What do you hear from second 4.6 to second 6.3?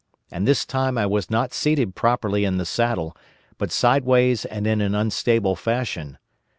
in an unstable fashion.